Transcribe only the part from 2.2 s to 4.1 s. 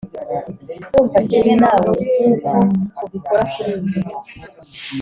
nkuko ubikora kuri njye.